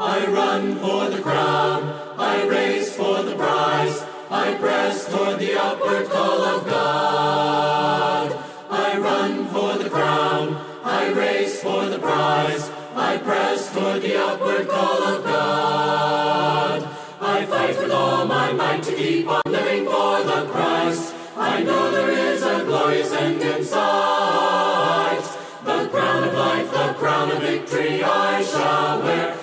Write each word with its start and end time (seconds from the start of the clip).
I 0.00 0.24
run 0.28 0.76
for 0.76 1.10
the 1.10 1.20
crown, 1.20 1.82
I 2.16 2.46
race 2.46 2.94
for 2.96 3.20
the 3.20 3.34
prize, 3.34 4.04
I 4.30 4.54
press 4.54 5.12
toward 5.12 5.40
the 5.40 5.60
upward 5.60 6.08
call 6.08 6.40
of 6.40 6.64
God. 6.64 8.44
I 8.70 8.96
run 8.96 9.48
for 9.48 9.76
the 9.76 9.90
crown, 9.90 10.64
I 10.84 11.08
race 11.10 11.60
for 11.60 11.86
the 11.86 11.98
prize, 11.98 12.70
I 12.94 13.18
press 13.18 13.72
toward 13.74 14.02
the 14.02 14.16
upward 14.22 14.68
call 14.68 15.02
of 15.02 15.24
God. 15.24 16.88
I 17.20 17.44
fight 17.46 17.76
with 17.76 17.90
all 17.90 18.24
my 18.24 18.52
might 18.52 18.84
to 18.84 18.94
keep 18.94 19.26
on 19.26 19.42
living 19.46 19.84
for 19.84 20.22
the 20.22 20.46
Christ. 20.48 21.12
I 21.36 21.64
know 21.64 21.90
there 21.90 22.10
is 22.10 22.44
a 22.44 22.64
glorious 22.64 23.12
end 23.14 23.42
in 23.42 23.64
sight. 23.64 25.24
The 25.64 25.88
crown 25.88 26.22
of 26.22 26.34
life, 26.34 26.70
the 26.70 26.94
crown 26.94 27.32
of 27.32 27.40
victory 27.40 28.04
I 28.04 28.44
shall 28.44 29.02
wear. 29.02 29.37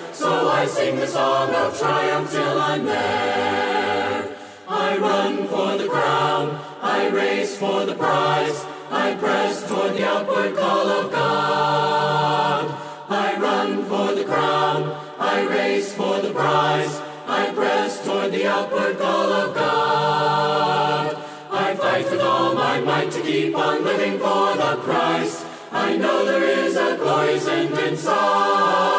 I 0.56 0.64
sing 0.64 0.96
the 0.96 1.06
song 1.06 1.54
of 1.54 1.78
triumph 1.78 2.30
till 2.30 2.58
I'm 2.58 2.86
there. 2.86 4.36
I 4.66 4.96
run 4.96 5.46
for 5.48 5.76
the 5.76 5.86
crown, 5.86 6.58
I 6.80 7.08
race 7.08 7.58
for 7.58 7.84
the 7.84 7.94
prize, 7.94 8.64
I 8.90 9.14
press 9.16 9.68
toward 9.68 9.92
the 9.92 10.08
upward 10.08 10.56
call 10.56 10.88
of 10.88 11.12
God. 11.12 12.74
I 13.10 13.38
run 13.38 13.84
for 13.84 14.14
the 14.14 14.24
crown, 14.24 14.98
I 15.18 15.42
race 15.42 15.92
for 15.92 16.20
the 16.20 16.32
prize, 16.32 17.02
I 17.26 17.52
press 17.54 18.02
toward 18.02 18.32
the 18.32 18.46
upward 18.46 18.96
call 18.98 19.30
of 19.30 19.54
God. 19.54 21.22
I 21.50 21.74
fight 21.74 22.10
with 22.10 22.22
all 22.22 22.54
my 22.54 22.80
might 22.80 23.10
to 23.10 23.20
keep 23.20 23.54
on 23.54 23.84
living 23.84 24.18
for 24.18 24.56
the 24.56 24.80
Christ. 24.80 25.44
I 25.70 25.98
know 25.98 26.24
there 26.24 26.48
is 26.64 26.76
a 26.76 26.96
glorious 26.96 27.46
end 27.46 27.78
in 27.78 27.94
sight. 27.98 28.95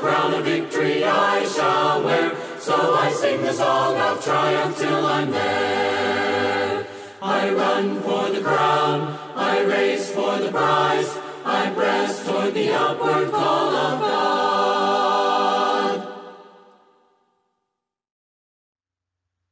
Crown 0.00 0.34
of 0.34 0.44
victory 0.44 1.04
I 1.04 1.44
shall 1.44 2.02
wear. 2.02 2.34
So 2.58 2.74
I 2.74 3.12
sing 3.12 3.42
the 3.42 3.52
song 3.52 3.96
of 3.96 4.24
triumph 4.24 4.78
till 4.78 5.06
I'm 5.06 5.30
there. 5.30 6.86
I 7.22 7.52
run 7.52 8.00
for 8.00 8.30
the 8.30 8.40
crown, 8.40 9.18
I 9.36 9.60
race 9.60 10.10
for 10.10 10.38
the 10.38 10.50
prize, 10.50 11.18
I 11.44 11.70
press 11.70 12.26
toward 12.26 12.54
the 12.54 12.72
upward 12.72 13.30
call 13.30 13.74
of 13.74 14.00
God. 14.00 14.30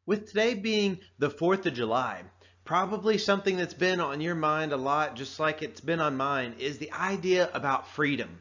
With 0.06 0.28
today 0.28 0.54
being 0.54 1.00
the 1.18 1.28
4th 1.28 1.66
of 1.66 1.74
July, 1.74 2.22
probably 2.64 3.18
something 3.18 3.58
that's 3.58 3.74
been 3.74 4.00
on 4.00 4.22
your 4.22 4.34
mind 4.34 4.72
a 4.72 4.78
lot, 4.78 5.16
just 5.16 5.38
like 5.38 5.60
it's 5.60 5.82
been 5.82 6.00
on 6.00 6.16
mine, 6.16 6.54
is 6.58 6.78
the 6.78 6.92
idea 6.92 7.50
about 7.52 7.88
freedom. 7.88 8.40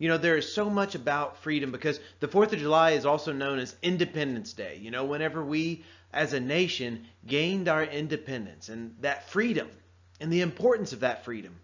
You 0.00 0.08
know, 0.08 0.16
there 0.16 0.38
is 0.38 0.50
so 0.50 0.70
much 0.70 0.94
about 0.94 1.42
freedom 1.42 1.70
because 1.72 2.00
the 2.20 2.26
4th 2.26 2.54
of 2.54 2.58
July 2.58 2.92
is 2.92 3.04
also 3.04 3.34
known 3.34 3.58
as 3.58 3.76
Independence 3.82 4.54
Day. 4.54 4.78
You 4.80 4.90
know, 4.90 5.04
whenever 5.04 5.44
we 5.44 5.84
as 6.10 6.32
a 6.32 6.40
nation 6.40 7.06
gained 7.26 7.68
our 7.68 7.84
independence 7.84 8.70
and 8.70 8.96
that 9.00 9.28
freedom 9.28 9.68
and 10.18 10.32
the 10.32 10.40
importance 10.40 10.94
of 10.94 11.00
that 11.00 11.26
freedom. 11.26 11.54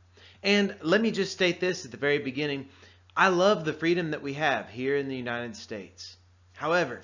And 0.43 0.77
let 0.83 1.01
me 1.01 1.13
just 1.13 1.33
state 1.33 1.61
this 1.61 1.87
at 1.87 1.93
the 1.93 1.97
very 1.97 2.19
beginning. 2.19 2.69
I 3.17 3.29
love 3.29 3.65
the 3.65 3.73
freedom 3.73 4.11
that 4.11 4.21
we 4.21 4.35
have 4.35 4.69
here 4.69 4.99
in 4.99 5.09
the 5.09 5.17
United 5.17 5.57
States. 5.57 6.15
However, 6.53 7.01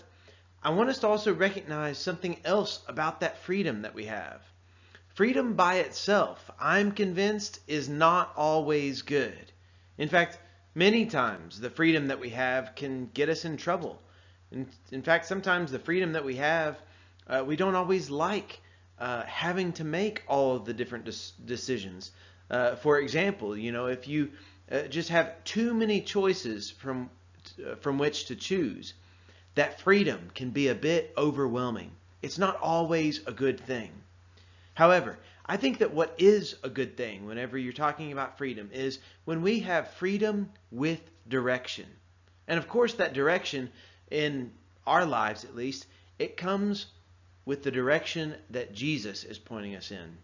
I 0.62 0.68
want 0.70 0.90
us 0.90 0.98
to 0.98 1.08
also 1.08 1.32
recognize 1.32 1.96
something 1.96 2.36
else 2.44 2.82
about 2.88 3.20
that 3.20 3.38
freedom 3.38 3.82
that 3.82 3.94
we 3.94 4.04
have. 4.04 4.42
Freedom 5.14 5.54
by 5.54 5.76
itself, 5.76 6.50
I'm 6.60 6.92
convinced, 6.92 7.60
is 7.66 7.88
not 7.88 8.34
always 8.36 9.00
good. 9.00 9.50
In 9.96 10.10
fact, 10.10 10.38
many 10.74 11.06
times 11.06 11.60
the 11.60 11.70
freedom 11.70 12.08
that 12.08 12.20
we 12.20 12.30
have 12.30 12.74
can 12.74 13.10
get 13.14 13.28
us 13.28 13.44
in 13.44 13.56
trouble. 13.56 14.00
In, 14.50 14.66
in 14.90 15.02
fact, 15.02 15.26
sometimes 15.26 15.70
the 15.70 15.78
freedom 15.78 16.12
that 16.12 16.24
we 16.24 16.36
have, 16.36 16.78
uh, 17.26 17.44
we 17.46 17.56
don't 17.56 17.74
always 17.74 18.10
like 18.10 18.60
uh, 18.98 19.22
having 19.24 19.72
to 19.72 19.84
make 19.84 20.22
all 20.28 20.56
of 20.56 20.64
the 20.64 20.74
different 20.74 21.08
decisions. 21.46 22.12
Uh, 22.50 22.76
for 22.76 22.98
example, 22.98 23.56
you 23.56 23.72
know, 23.72 23.86
if 23.86 24.06
you 24.06 24.30
uh, 24.70 24.82
just 24.82 25.08
have 25.08 25.42
too 25.44 25.74
many 25.74 26.00
choices 26.00 26.70
from 26.70 27.10
uh, 27.66 27.74
from 27.76 27.98
which 27.98 28.26
to 28.26 28.36
choose, 28.36 28.94
that 29.54 29.80
freedom 29.80 30.30
can 30.34 30.50
be 30.50 30.68
a 30.68 30.74
bit 30.74 31.12
overwhelming. 31.16 31.90
It's 32.22 32.38
not 32.38 32.56
always 32.60 33.26
a 33.26 33.32
good 33.32 33.58
thing. 33.58 33.90
However, 34.74 35.18
I 35.44 35.56
think 35.56 35.78
that 35.78 35.92
what 35.92 36.14
is 36.18 36.56
a 36.62 36.68
good 36.68 36.96
thing 36.96 37.26
whenever 37.26 37.58
you're 37.58 37.72
talking 37.72 38.12
about 38.12 38.38
freedom 38.38 38.70
is 38.72 38.98
when 39.24 39.42
we 39.42 39.60
have 39.60 39.90
freedom 39.92 40.50
with 40.70 41.00
direction. 41.28 41.86
And 42.46 42.58
of 42.58 42.68
course, 42.68 42.94
that 42.94 43.14
direction 43.14 43.70
in 44.10 44.52
our 44.86 45.04
lives, 45.04 45.44
at 45.44 45.56
least, 45.56 45.86
it 46.18 46.36
comes 46.36 46.86
with 47.44 47.62
the 47.62 47.70
direction 47.70 48.36
that 48.50 48.74
Jesus 48.74 49.24
is 49.24 49.38
pointing 49.38 49.74
us 49.74 49.90
in. 49.90 50.16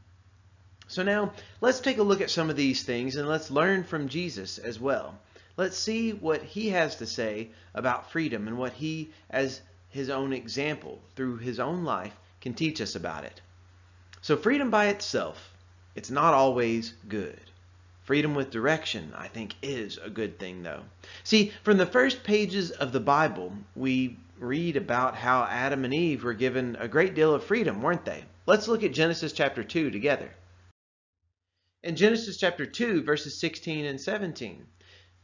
So 0.87 1.03
now 1.03 1.33
let's 1.61 1.81
take 1.81 1.99
a 1.99 2.03
look 2.03 2.21
at 2.21 2.31
some 2.31 2.49
of 2.49 2.57
these 2.57 2.83
things 2.83 3.17
and 3.17 3.29
let's 3.29 3.51
learn 3.51 3.85
from 3.85 4.09
Jesus 4.09 4.59
as 4.59 4.79
well. 4.81 5.19
Let's 5.57 5.77
see 5.77 6.13
what 6.13 6.43
he 6.43 6.69
has 6.69 6.97
to 6.97 7.07
say 7.07 7.51
about 7.75 8.13
freedom 8.13 8.47
and 8.47 8.57
what 8.57 8.73
he, 8.73 9.11
as 9.29 9.61
his 9.89 10.09
own 10.09 10.33
example 10.33 11.01
through 11.17 11.39
his 11.39 11.59
own 11.59 11.85
life, 11.85 12.17
can 12.41 12.55
teach 12.55 12.81
us 12.81 12.95
about 12.95 13.25
it. 13.25 13.41
So 14.29 14.37
freedom 14.37 14.69
by 14.69 14.89
itself, 14.89 15.55
it's 15.95 16.11
not 16.11 16.35
always 16.35 16.93
good. 17.09 17.41
Freedom 18.03 18.35
with 18.35 18.51
direction, 18.51 19.15
I 19.17 19.27
think, 19.27 19.55
is 19.63 19.97
a 19.97 20.11
good 20.11 20.39
thing, 20.39 20.63
though. 20.63 20.83
See, 21.25 21.55
from 21.63 21.79
the 21.79 21.87
first 21.87 22.25
pages 22.25 22.71
of 22.71 22.93
the 22.93 23.01
Bible, 23.01 23.55
we 23.75 24.19
read 24.39 24.77
about 24.77 25.15
how 25.15 25.45
Adam 25.45 25.87
and 25.87 25.95
Eve 25.95 26.25
were 26.25 26.35
given 26.35 26.77
a 26.79 26.89
great 26.89 27.15
deal 27.15 27.33
of 27.33 27.43
freedom, 27.43 27.81
weren't 27.81 28.05
they? 28.05 28.23
Let's 28.45 28.69
look 28.69 28.83
at 28.85 28.93
Genesis 28.93 29.33
chapter 29.33 29.65
2 29.65 29.91
together. 29.91 30.29
In 31.83 31.97
Genesis 31.97 32.37
chapter 32.37 32.67
2, 32.67 33.05
verses 33.05 33.35
16 33.41 33.87
and 33.87 33.99
17, 33.99 34.67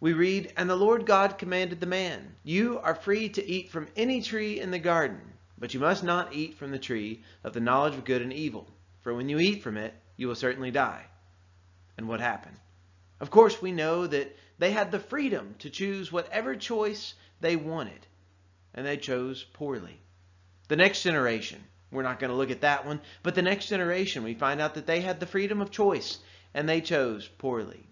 we 0.01 0.15
read, 0.15 0.51
And 0.57 0.71
the 0.71 0.77
Lord 0.77 1.05
God 1.05 1.37
commanded 1.37 1.79
the 1.79 1.85
man, 1.85 2.37
You 2.43 2.79
are 2.79 2.95
free 2.95 3.29
to 3.29 3.47
eat 3.47 3.69
from 3.69 3.89
any 3.97 4.23
tree 4.23 4.59
in 4.59 4.71
the 4.71 4.79
garden, 4.79 5.21
but 5.59 5.75
you 5.75 5.81
must 5.81 6.05
not 6.05 6.33
eat 6.33 6.55
from 6.55 6.71
the 6.71 6.79
tree 6.79 7.23
of 7.43 7.53
the 7.53 7.61
knowledge 7.61 7.93
of 7.93 8.07
good 8.07 8.23
and 8.23 8.33
evil, 8.33 8.67
for 9.05 9.15
when 9.15 9.29
you 9.29 9.39
eat 9.39 9.63
from 9.63 9.77
it, 9.77 9.95
you 10.17 10.27
will 10.27 10.35
certainly 10.35 10.73
die. 10.73 11.05
And 11.97 12.09
what 12.09 12.19
happened? 12.19 12.57
Of 13.21 13.31
course, 13.31 13.63
we 13.63 13.71
know 13.71 14.09
that 14.09 14.37
they 14.59 14.73
had 14.73 14.91
the 14.91 14.99
freedom 14.99 15.55
to 15.61 15.71
choose 15.71 16.11
whatever 16.11 16.57
choice 16.57 17.15
they 17.41 17.55
wanted, 17.55 18.05
and 18.75 18.85
they 18.85 18.97
chose 18.97 19.45
poorly. 19.45 20.01
The 20.67 20.75
next 20.77 21.05
generation, 21.05 21.63
we're 21.93 22.03
not 22.03 22.19
going 22.19 22.31
to 22.31 22.37
look 22.37 22.51
at 22.51 22.63
that 22.63 22.85
one, 22.85 23.01
but 23.23 23.37
the 23.37 23.43
next 23.43 23.69
generation, 23.69 24.25
we 24.25 24.35
find 24.35 24.61
out 24.61 24.75
that 24.75 24.87
they 24.87 25.01
had 25.01 25.21
the 25.21 25.27
freedom 25.27 25.61
of 25.61 25.71
choice, 25.71 26.19
and 26.53 26.69
they 26.69 26.81
chose 26.81 27.29
poorly 27.39 27.87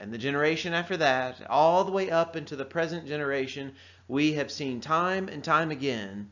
and 0.00 0.14
the 0.14 0.18
generation 0.18 0.72
after 0.72 0.96
that, 0.96 1.46
all 1.50 1.84
the 1.84 1.92
way 1.92 2.10
up 2.10 2.34
into 2.34 2.56
the 2.56 2.64
present 2.64 3.06
generation, 3.06 3.74
we 4.08 4.32
have 4.32 4.50
seen 4.50 4.80
time 4.80 5.28
and 5.28 5.44
time 5.44 5.70
again 5.70 6.30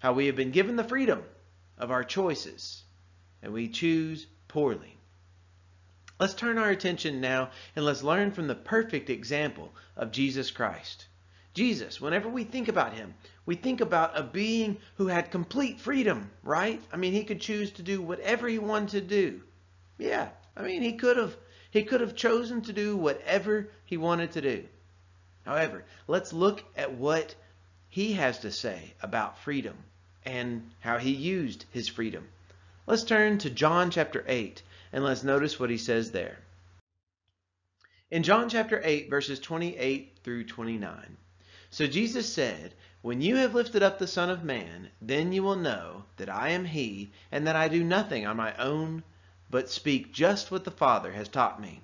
how 0.00 0.12
we 0.12 0.26
have 0.26 0.34
been 0.34 0.50
given 0.50 0.74
the 0.74 0.82
freedom 0.82 1.22
of 1.78 1.92
our 1.92 2.02
choices, 2.02 2.82
and 3.44 3.52
we 3.52 3.68
choose 3.68 4.26
poorly. 4.48 4.96
Let's 6.18 6.34
turn 6.34 6.58
our 6.58 6.70
attention 6.70 7.20
now 7.20 7.50
and 7.76 7.84
let's 7.84 8.02
learn 8.02 8.32
from 8.32 8.48
the 8.48 8.54
perfect 8.54 9.10
example 9.10 9.70
of 9.96 10.10
Jesus 10.10 10.50
Christ. 10.50 11.06
Jesus, 11.52 12.00
whenever 12.00 12.28
we 12.28 12.44
think 12.44 12.68
about 12.68 12.94
him, 12.94 13.14
we 13.46 13.54
think 13.54 13.80
about 13.80 14.18
a 14.18 14.22
being 14.22 14.78
who 14.96 15.08
had 15.08 15.30
complete 15.30 15.78
freedom, 15.78 16.30
right? 16.42 16.82
I 16.92 16.96
mean, 16.96 17.12
he 17.12 17.24
could 17.24 17.40
choose 17.40 17.70
to 17.72 17.82
do 17.82 18.00
whatever 18.00 18.48
he 18.48 18.58
wanted 18.58 18.90
to 18.90 19.00
do. 19.02 19.42
Yeah, 19.98 20.30
I 20.56 20.62
mean, 20.62 20.82
he 20.82 20.94
could 20.94 21.16
have 21.16 21.36
he 21.70 21.82
could 21.84 22.00
have 22.00 22.14
chosen 22.14 22.62
to 22.62 22.72
do 22.72 22.96
whatever 22.96 23.68
he 23.84 23.96
wanted 23.96 24.32
to 24.32 24.40
do. 24.40 24.64
However, 25.44 25.84
let's 26.06 26.32
look 26.32 26.64
at 26.76 26.94
what 26.94 27.34
he 27.88 28.14
has 28.14 28.38
to 28.40 28.50
say 28.50 28.94
about 29.02 29.38
freedom 29.38 29.76
and 30.24 30.70
how 30.80 30.98
he 30.98 31.10
used 31.10 31.66
his 31.72 31.88
freedom. 31.88 32.26
Let's 32.86 33.04
turn 33.04 33.38
to 33.38 33.48
John 33.48 33.90
chapter 33.90 34.22
8 34.28 34.62
and 34.92 35.02
let's 35.02 35.24
notice 35.24 35.58
what 35.58 35.70
he 35.70 35.78
says 35.78 36.10
there. 36.10 36.40
In 38.10 38.22
John 38.22 38.50
chapter 38.50 38.78
8, 38.84 39.08
verses 39.08 39.40
28 39.40 40.18
through 40.22 40.44
29, 40.44 41.16
so 41.70 41.86
Jesus 41.86 42.30
said, 42.30 42.74
When 43.00 43.22
you 43.22 43.36
have 43.36 43.54
lifted 43.54 43.82
up 43.82 43.98
the 43.98 44.06
Son 44.06 44.28
of 44.28 44.44
Man, 44.44 44.90
then 45.00 45.32
you 45.32 45.42
will 45.42 45.56
know 45.56 46.04
that 46.18 46.28
I 46.28 46.50
am 46.50 46.66
he, 46.66 47.10
and 47.32 47.46
that 47.46 47.56
I 47.56 47.68
do 47.68 47.82
nothing 47.82 48.26
on 48.26 48.36
my 48.36 48.54
own 48.56 49.02
but 49.50 49.70
speak 49.70 50.12
just 50.12 50.50
what 50.50 50.64
the 50.64 50.70
Father 50.70 51.12
has 51.12 51.28
taught 51.28 51.62
me. 51.62 51.80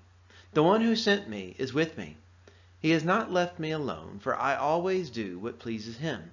The 0.53 0.63
one 0.63 0.83
who 0.83 0.95
sent 0.95 1.31
me 1.31 1.55
is 1.57 1.73
with 1.73 1.97
me. 1.97 2.19
He 2.79 2.91
has 2.91 3.05
not 3.05 3.33
left 3.33 3.59
me 3.59 3.71
alone, 3.71 4.19
for 4.21 4.37
I 4.37 4.55
always 4.55 5.09
do 5.09 5.39
what 5.39 5.59
pleases 5.59 5.97
him. 5.97 6.33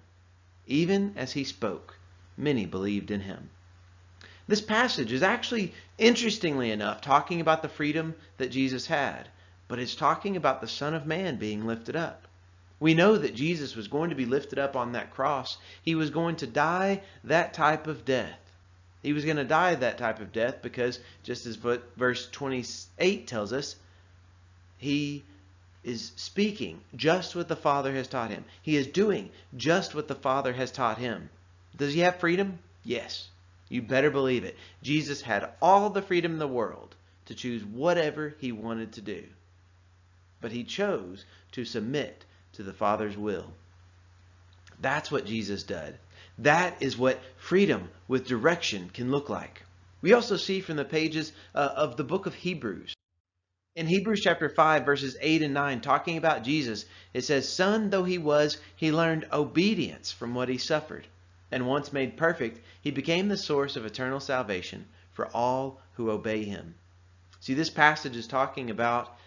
Even 0.66 1.14
as 1.16 1.32
he 1.32 1.46
spoke, 1.46 1.98
many 2.36 2.66
believed 2.66 3.12
in 3.12 3.22
him. 3.22 3.50
This 4.48 4.62
passage 4.62 5.12
is 5.12 5.24
actually, 5.24 5.74
interestingly 5.98 6.72
enough, 6.72 7.02
talking 7.02 7.42
about 7.42 7.62
the 7.62 7.70
freedom 7.70 8.16
that 8.38 8.52
Jesus 8.52 8.88
had, 8.88 9.28
but 9.68 9.80
it's 9.80 9.96
talking 9.96 10.38
about 10.38 10.62
the 10.62 10.68
Son 10.68 10.94
of 10.94 11.06
Man 11.06 11.36
being 11.36 11.68
lifted 11.68 11.96
up. 11.96 12.28
We 12.80 12.94
know 12.94 13.18
that 13.18 13.36
Jesus 13.36 13.76
was 13.76 13.88
going 13.88 14.12
to 14.12 14.16
be 14.16 14.26
lifted 14.26 14.60
up 14.60 14.76
on 14.76 14.92
that 14.94 15.14
cross. 15.14 15.58
He 15.82 15.96
was 15.96 16.12
going 16.12 16.38
to 16.38 16.48
die 16.48 17.02
that 17.24 17.54
type 17.54 17.88
of 17.88 18.06
death. 18.06 18.40
He 19.02 19.14
was 19.14 19.26
going 19.26 19.38
to 19.38 19.44
die 19.44 19.76
that 19.76 19.98
type 19.98 20.20
of 20.20 20.32
death 20.32 20.62
because, 20.62 21.00
just 21.24 21.46
as 21.46 21.56
verse 21.56 22.30
28 22.30 23.28
tells 23.28 23.52
us, 23.52 23.76
he 24.78 25.24
is 25.84 26.12
speaking 26.16 26.80
just 26.96 27.36
what 27.36 27.48
the 27.48 27.56
Father 27.56 27.94
has 27.94 28.08
taught 28.08 28.30
him. 28.30 28.46
He 28.62 28.78
is 28.78 28.88
doing 28.88 29.30
just 29.56 29.96
what 29.96 30.08
the 30.08 30.16
Father 30.16 30.54
has 30.54 30.72
taught 30.72 31.00
him. 31.00 31.30
Does 31.76 31.94
he 31.94 32.02
have 32.02 32.20
freedom? 32.20 32.60
Yes. 32.84 33.28
You 33.70 33.82
better 33.82 34.10
believe 34.10 34.44
it. 34.44 34.58
Jesus 34.82 35.22
had 35.22 35.52
all 35.62 35.90
the 35.90 36.02
freedom 36.02 36.34
in 36.34 36.40
the 36.40 36.48
world 36.48 36.96
to 37.26 37.36
choose 37.36 37.64
whatever 37.64 38.36
he 38.40 38.52
wanted 38.52 38.94
to 38.94 39.02
do. 39.02 39.24
But 40.40 40.52
he 40.52 40.64
chose 40.64 41.26
to 41.54 41.66
submit 41.66 42.26
to 42.54 42.64
the 42.64 42.74
Father's 42.74 43.18
will. 43.18 43.52
That's 44.80 45.12
what 45.12 45.26
Jesus 45.26 45.64
did. 45.64 45.98
That 46.40 46.82
is 46.82 46.98
what 46.98 47.20
freedom 47.38 47.90
with 48.08 48.28
direction 48.28 48.90
can 48.94 49.12
look 49.12 49.30
like. 49.30 49.64
We 50.02 50.14
also 50.14 50.38
see 50.38 50.62
from 50.62 50.78
the 50.78 50.86
pages 50.86 51.34
uh, 51.56 51.70
of 51.76 51.98
the 51.98 52.04
book 52.04 52.28
of 52.28 52.36
Hebrews. 52.36 52.94
In 53.76 53.88
Hebrews 53.88 54.22
chapter 54.24 54.50
5, 54.50 54.86
verses 54.86 55.18
8 55.20 55.42
and 55.42 55.54
9, 55.54 55.82
talking 55.82 56.18
about 56.18 56.44
Jesus, 56.44 56.86
it 57.14 57.24
says, 57.24 57.50
Son 57.50 57.90
though 57.90 58.04
he 58.04 58.18
was, 58.18 58.58
he 58.76 58.92
learned 58.92 59.28
obedience 59.32 60.12
from 60.12 60.34
what 60.36 60.50
he 60.50 60.58
suffered. 60.58 61.08
And 61.52 61.66
once 61.66 61.94
made 61.94 62.18
perfect, 62.18 62.60
he 62.82 62.92
became 62.92 63.30
the 63.30 63.38
source 63.38 63.76
of 63.76 63.86
eternal 63.86 64.20
salvation 64.20 64.86
for 65.12 65.28
all 65.28 65.82
who 65.94 66.12
obey 66.12 66.44
him. 66.44 66.76
See, 67.40 67.54
this 67.54 67.70
passage 67.70 68.16
is 68.16 68.28
talking 68.28 68.70
about 68.70 69.18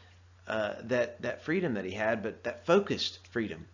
uh, 0.46 0.74
that, 0.82 1.22
that 1.22 1.42
freedom 1.42 1.74
that 1.74 1.84
he 1.84 1.92
had, 1.92 2.22
but 2.22 2.44
that 2.44 2.66
focused 2.66 3.26
freedom. 3.28 3.66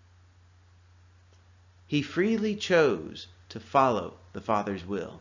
He 1.87 2.02
freely 2.02 2.54
chose 2.56 3.26
to 3.48 3.60
follow 3.60 4.14
the 4.32 4.40
Father's 4.40 4.84
will. 4.84 5.20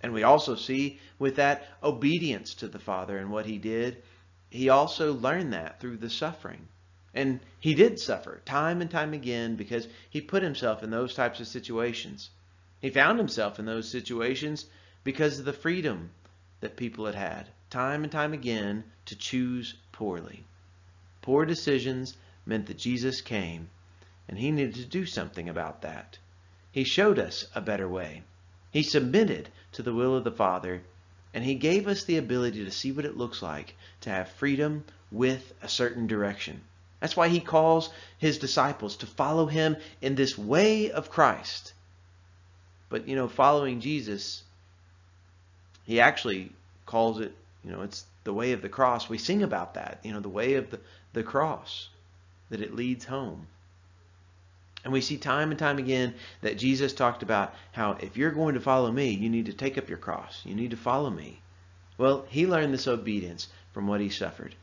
And 0.00 0.12
we 0.12 0.22
also 0.22 0.54
see 0.54 1.00
with 1.18 1.36
that 1.36 1.66
obedience 1.82 2.54
to 2.54 2.68
the 2.68 2.78
Father 2.78 3.18
and 3.18 3.30
what 3.30 3.46
he 3.46 3.58
did, 3.58 4.02
he 4.50 4.68
also 4.68 5.12
learned 5.12 5.52
that 5.52 5.80
through 5.80 5.96
the 5.98 6.10
suffering. 6.10 6.68
And 7.14 7.40
he 7.58 7.74
did 7.74 7.98
suffer 7.98 8.40
time 8.44 8.80
and 8.80 8.90
time 8.90 9.12
again 9.12 9.56
because 9.56 9.88
he 10.08 10.20
put 10.20 10.42
himself 10.42 10.82
in 10.82 10.90
those 10.90 11.14
types 11.14 11.40
of 11.40 11.48
situations. 11.48 12.30
He 12.80 12.90
found 12.90 13.18
himself 13.18 13.58
in 13.58 13.66
those 13.66 13.90
situations 13.90 14.66
because 15.04 15.38
of 15.38 15.44
the 15.44 15.52
freedom 15.52 16.10
that 16.60 16.76
people 16.76 17.06
had 17.06 17.14
had, 17.14 17.48
time 17.70 18.02
and 18.02 18.12
time 18.12 18.32
again, 18.32 18.84
to 19.06 19.16
choose 19.16 19.74
poorly. 19.92 20.44
Poor 21.22 21.44
decisions 21.44 22.16
meant 22.46 22.66
that 22.66 22.78
Jesus 22.78 23.20
came 23.20 23.68
and 24.28 24.38
he 24.38 24.50
needed 24.50 24.74
to 24.74 24.84
do 24.84 25.06
something 25.06 25.48
about 25.48 25.82
that. 25.82 26.18
He 26.70 26.84
showed 26.84 27.18
us 27.18 27.46
a 27.54 27.60
better 27.60 27.88
way. 27.88 28.22
He 28.70 28.82
submitted 28.82 29.48
to 29.72 29.82
the 29.82 29.94
will 29.94 30.14
of 30.14 30.24
the 30.24 30.30
Father, 30.30 30.82
and 31.32 31.42
he 31.42 31.54
gave 31.54 31.88
us 31.88 32.04
the 32.04 32.18
ability 32.18 32.64
to 32.64 32.70
see 32.70 32.92
what 32.92 33.06
it 33.06 33.16
looks 33.16 33.42
like 33.42 33.74
to 34.02 34.10
have 34.10 34.28
freedom 34.28 34.84
with 35.10 35.54
a 35.62 35.68
certain 35.68 36.06
direction. 36.06 36.60
That's 37.00 37.16
why 37.16 37.28
he 37.28 37.40
calls 37.40 37.90
his 38.18 38.38
disciples 38.38 38.96
to 38.98 39.06
follow 39.06 39.46
him 39.46 39.76
in 40.02 40.14
this 40.14 40.36
way 40.36 40.90
of 40.90 41.10
Christ. 41.10 41.72
But, 42.88 43.08
you 43.08 43.16
know, 43.16 43.28
following 43.28 43.80
Jesus, 43.80 44.42
he 45.84 46.00
actually 46.00 46.52
calls 46.86 47.20
it, 47.20 47.34
you 47.64 47.70
know, 47.70 47.82
it's 47.82 48.04
the 48.24 48.32
way 48.32 48.52
of 48.52 48.62
the 48.62 48.68
cross. 48.68 49.08
We 49.08 49.18
sing 49.18 49.42
about 49.42 49.74
that, 49.74 50.00
you 50.02 50.12
know, 50.12 50.20
the 50.20 50.28
way 50.28 50.54
of 50.54 50.70
the, 50.70 50.80
the 51.12 51.22
cross, 51.22 51.88
that 52.50 52.60
it 52.60 52.74
leads 52.74 53.04
home. 53.04 53.46
And 54.84 54.92
we 54.92 55.00
see 55.00 55.18
time 55.18 55.50
and 55.50 55.58
time 55.58 55.78
again 55.78 56.14
that 56.40 56.56
Jesus 56.56 56.92
talked 56.92 57.22
about 57.22 57.54
how 57.72 57.98
if 58.00 58.16
you're 58.16 58.30
going 58.30 58.54
to 58.54 58.60
follow 58.60 58.90
me, 58.90 59.10
you 59.10 59.28
need 59.28 59.46
to 59.46 59.52
take 59.52 59.76
up 59.76 59.88
your 59.88 59.98
cross. 59.98 60.42
You 60.44 60.54
need 60.54 60.70
to 60.70 60.76
follow 60.76 61.10
me. 61.10 61.40
Well, 61.98 62.24
he 62.28 62.46
learned 62.46 62.72
this 62.72 62.86
obedience 62.86 63.48
from 63.72 63.86
what 63.86 64.00
he 64.00 64.08
suffered. 64.08 64.54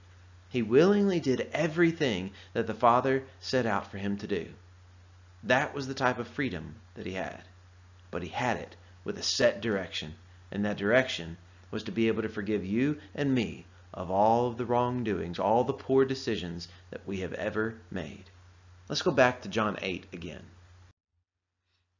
He 0.50 0.62
willingly 0.62 1.20
did 1.20 1.50
everything 1.52 2.32
that 2.54 2.66
the 2.66 2.74
Father 2.74 3.24
set 3.42 3.66
out 3.66 3.92
for 3.92 3.98
him 3.98 4.18
to 4.18 4.28
do. 4.28 4.48
That 5.44 5.76
was 5.76 5.88
the 5.88 5.94
type 5.94 6.18
of 6.18 6.28
freedom 6.28 6.76
that 6.96 7.06
he 7.06 7.14
had. 7.14 7.44
But 8.16 8.24
he 8.24 8.30
had 8.30 8.56
it 8.56 8.78
with 9.04 9.18
a 9.18 9.22
set 9.22 9.60
direction, 9.60 10.16
and 10.50 10.64
that 10.64 10.78
direction 10.78 11.36
was 11.70 11.84
to 11.84 11.92
be 11.92 12.08
able 12.08 12.22
to 12.22 12.30
forgive 12.30 12.64
you 12.64 12.98
and 13.14 13.36
me 13.36 13.66
of 13.94 14.10
all 14.10 14.48
of 14.48 14.56
the 14.56 14.66
wrongdoings, 14.66 15.38
all 15.38 15.66
the 15.66 15.74
poor 15.74 16.06
decisions 16.06 16.70
that 16.92 17.06
we 17.06 17.20
have 17.20 17.34
ever 17.34 17.82
made. 17.92 18.30
Let's 18.88 19.02
go 19.02 19.12
back 19.12 19.42
to 19.42 19.50
John 19.50 19.78
8 19.82 20.06
again. 20.14 20.46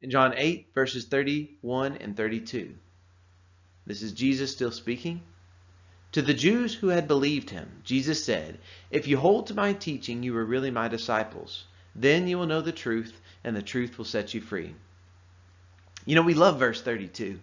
In 0.02 0.10
John 0.10 0.34
8, 0.38 0.68
verses 0.74 1.04
31 1.04 1.98
and 1.98 2.16
32, 2.16 2.74
this 3.86 4.02
is 4.02 4.14
Jesus 4.14 4.54
still 4.54 4.72
speaking. 4.72 5.22
To 6.14 6.22
the 6.22 6.34
Jews 6.34 6.76
who 6.76 6.88
had 6.88 7.10
believed 7.10 7.50
him, 7.50 7.82
Jesus 7.84 8.24
said, 8.24 8.60
If 8.90 9.06
you 9.06 9.18
hold 9.18 9.48
to 9.48 9.54
my 9.54 9.74
teaching, 9.74 10.24
you 10.24 10.38
are 10.38 10.46
really 10.46 10.72
my 10.72 10.88
disciples. 10.88 11.66
Then 11.94 12.30
you 12.30 12.38
will 12.38 12.48
know 12.48 12.62
the 12.62 12.72
truth, 12.72 13.20
and 13.44 13.54
the 13.54 13.62
truth 13.62 13.98
will 13.98 14.06
set 14.06 14.34
you 14.34 14.40
free. 14.40 14.76
You 16.06 16.16
know, 16.16 16.22
we 16.22 16.34
love 16.34 16.60
verse 16.60 16.82
32. 16.82 17.40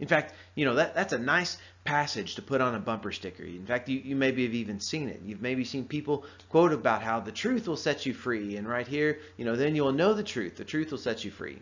In 0.00 0.08
fact, 0.08 0.34
you 0.54 0.64
know, 0.64 0.76
that, 0.76 0.94
that's 0.94 1.12
a 1.12 1.18
nice 1.18 1.58
passage 1.84 2.34
to 2.36 2.42
put 2.42 2.60
on 2.60 2.74
a 2.74 2.80
bumper 2.80 3.12
sticker. 3.12 3.42
In 3.42 3.66
fact, 3.66 3.88
you, 3.88 3.98
you 3.98 4.16
maybe 4.16 4.44
have 4.44 4.54
even 4.54 4.80
seen 4.80 5.08
it. 5.08 5.20
You've 5.24 5.42
maybe 5.42 5.64
seen 5.64 5.84
people 5.84 6.24
quote 6.48 6.72
about 6.72 7.02
how 7.02 7.20
the 7.20 7.32
truth 7.32 7.68
will 7.68 7.76
set 7.76 8.06
you 8.06 8.14
free. 8.14 8.56
And 8.56 8.68
right 8.68 8.86
here, 8.86 9.20
you 9.36 9.44
know, 9.44 9.56
then 9.56 9.76
you 9.76 9.84
will 9.84 9.92
know 9.92 10.14
the 10.14 10.22
truth. 10.22 10.56
The 10.56 10.64
truth 10.64 10.90
will 10.90 10.98
set 10.98 11.24
you 11.24 11.30
free. 11.30 11.58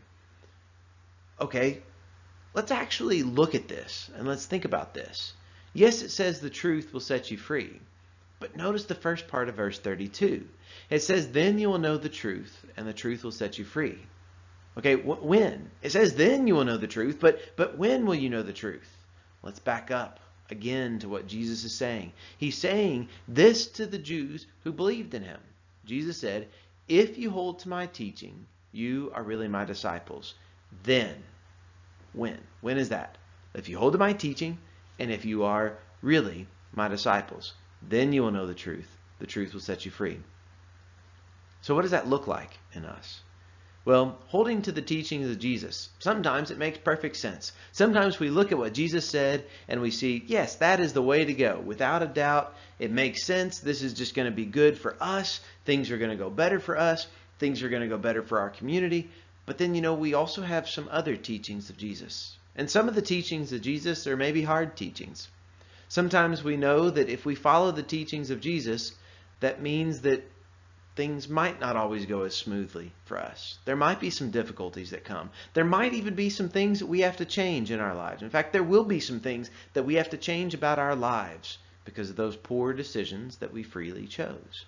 Okay, 1.40 1.82
let's 2.54 2.70
actually 2.70 3.22
look 3.22 3.54
at 3.54 3.68
this 3.68 4.10
and 4.16 4.26
let's 4.26 4.46
think 4.46 4.64
about 4.64 4.94
this. 4.94 5.32
Yes, 5.74 6.02
it 6.02 6.10
says 6.10 6.40
the 6.40 6.50
truth 6.50 6.92
will 6.92 7.00
set 7.00 7.30
you 7.30 7.36
free. 7.36 7.80
But 8.40 8.56
notice 8.56 8.84
the 8.84 8.94
first 8.94 9.28
part 9.28 9.48
of 9.48 9.56
verse 9.56 9.78
32. 9.78 10.46
It 10.90 11.02
says, 11.02 11.32
Then 11.32 11.58
you 11.58 11.68
will 11.68 11.78
know 11.78 11.96
the 11.96 12.08
truth, 12.08 12.64
and 12.76 12.86
the 12.86 12.92
truth 12.92 13.24
will 13.24 13.32
set 13.32 13.58
you 13.58 13.64
free. 13.64 13.98
Okay, 14.78 14.94
when? 14.94 15.72
It 15.82 15.90
says 15.90 16.14
then 16.14 16.46
you 16.46 16.54
will 16.54 16.64
know 16.64 16.76
the 16.76 16.86
truth, 16.86 17.18
but 17.20 17.40
but 17.56 17.76
when 17.76 18.06
will 18.06 18.14
you 18.14 18.30
know 18.30 18.44
the 18.44 18.52
truth? 18.52 18.88
Let's 19.42 19.58
back 19.58 19.90
up 19.90 20.20
again 20.50 21.00
to 21.00 21.08
what 21.08 21.26
Jesus 21.26 21.64
is 21.64 21.74
saying. 21.74 22.12
He's 22.38 22.56
saying 22.56 23.08
this 23.26 23.66
to 23.72 23.86
the 23.86 23.98
Jews 23.98 24.46
who 24.62 24.72
believed 24.72 25.14
in 25.14 25.24
him. 25.24 25.40
Jesus 25.84 26.16
said, 26.18 26.48
"If 26.86 27.18
you 27.18 27.30
hold 27.30 27.58
to 27.60 27.68
my 27.68 27.86
teaching, 27.86 28.46
you 28.70 29.10
are 29.14 29.22
really 29.24 29.48
my 29.48 29.64
disciples." 29.64 30.34
Then 30.84 31.24
when? 32.12 32.38
When 32.60 32.78
is 32.78 32.90
that? 32.90 33.18
If 33.54 33.68
you 33.68 33.78
hold 33.78 33.94
to 33.94 33.98
my 33.98 34.12
teaching 34.12 34.58
and 35.00 35.10
if 35.10 35.24
you 35.24 35.42
are 35.42 35.78
really 36.02 36.46
my 36.72 36.86
disciples, 36.86 37.54
then 37.82 38.12
you 38.12 38.22
will 38.22 38.30
know 38.30 38.46
the 38.46 38.54
truth. 38.54 38.96
The 39.18 39.26
truth 39.26 39.54
will 39.54 39.60
set 39.60 39.84
you 39.84 39.90
free. 39.90 40.20
So 41.62 41.74
what 41.74 41.82
does 41.82 41.90
that 41.90 42.06
look 42.06 42.28
like 42.28 42.58
in 42.72 42.84
us? 42.84 43.22
Well, 43.88 44.18
holding 44.26 44.60
to 44.60 44.72
the 44.72 44.82
teachings 44.82 45.30
of 45.30 45.38
Jesus, 45.38 45.88
sometimes 45.98 46.50
it 46.50 46.58
makes 46.58 46.76
perfect 46.76 47.16
sense. 47.16 47.52
Sometimes 47.72 48.20
we 48.20 48.28
look 48.28 48.52
at 48.52 48.58
what 48.58 48.74
Jesus 48.74 49.08
said 49.08 49.46
and 49.66 49.80
we 49.80 49.90
see, 49.90 50.22
yes, 50.26 50.56
that 50.56 50.78
is 50.78 50.92
the 50.92 51.00
way 51.00 51.24
to 51.24 51.32
go. 51.32 51.58
Without 51.64 52.02
a 52.02 52.06
doubt, 52.06 52.54
it 52.78 52.90
makes 52.90 53.24
sense. 53.24 53.60
This 53.60 53.82
is 53.82 53.94
just 53.94 54.14
going 54.14 54.26
to 54.28 54.36
be 54.36 54.44
good 54.44 54.76
for 54.76 54.94
us. 55.00 55.40
Things 55.64 55.90
are 55.90 55.96
going 55.96 56.10
to 56.10 56.22
go 56.22 56.28
better 56.28 56.60
for 56.60 56.76
us. 56.76 57.06
Things 57.38 57.62
are 57.62 57.70
going 57.70 57.80
to 57.80 57.88
go 57.88 57.96
better 57.96 58.22
for 58.22 58.40
our 58.40 58.50
community. 58.50 59.08
But 59.46 59.56
then, 59.56 59.74
you 59.74 59.80
know, 59.80 59.94
we 59.94 60.12
also 60.12 60.42
have 60.42 60.68
some 60.68 60.90
other 60.92 61.16
teachings 61.16 61.70
of 61.70 61.78
Jesus. 61.78 62.36
And 62.56 62.68
some 62.68 62.88
of 62.88 62.94
the 62.94 63.00
teachings 63.00 63.54
of 63.54 63.62
Jesus 63.62 64.06
are 64.06 64.18
maybe 64.18 64.42
hard 64.42 64.76
teachings. 64.76 65.28
Sometimes 65.88 66.44
we 66.44 66.58
know 66.58 66.90
that 66.90 67.08
if 67.08 67.24
we 67.24 67.34
follow 67.34 67.70
the 67.70 67.82
teachings 67.82 68.28
of 68.28 68.42
Jesus, 68.42 68.92
that 69.40 69.62
means 69.62 70.02
that 70.02 70.30
things 70.98 71.28
might 71.28 71.60
not 71.60 71.76
always 71.76 72.06
go 72.06 72.24
as 72.24 72.34
smoothly 72.34 72.92
for 73.04 73.16
us. 73.18 73.56
There 73.64 73.76
might 73.76 74.00
be 74.00 74.10
some 74.10 74.32
difficulties 74.32 74.90
that 74.90 75.04
come. 75.04 75.30
There 75.54 75.64
might 75.64 75.94
even 75.94 76.16
be 76.16 76.28
some 76.28 76.48
things 76.48 76.80
that 76.80 76.86
we 76.86 77.02
have 77.02 77.18
to 77.18 77.24
change 77.24 77.70
in 77.70 77.78
our 77.78 77.94
lives. 77.94 78.20
In 78.20 78.30
fact, 78.30 78.52
there 78.52 78.64
will 78.64 78.82
be 78.82 78.98
some 78.98 79.20
things 79.20 79.48
that 79.74 79.84
we 79.84 79.94
have 79.94 80.10
to 80.10 80.16
change 80.16 80.54
about 80.54 80.80
our 80.80 80.96
lives 80.96 81.58
because 81.84 82.10
of 82.10 82.16
those 82.16 82.34
poor 82.34 82.72
decisions 82.72 83.36
that 83.36 83.52
we 83.52 83.62
freely 83.62 84.08
chose. 84.08 84.66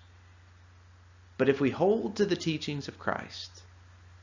But 1.37 1.49
if 1.49 1.59
we 1.59 1.69
hold 1.69 2.15
to 2.15 2.25
the 2.25 2.37
teachings 2.37 2.87
of 2.87 2.97
Christ, 2.97 3.61